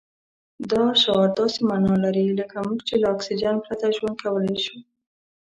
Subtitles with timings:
[0.71, 4.77] دا شعار داسې مانا لري لکه موږ چې له اکسجن پرته ژوند کولای شو.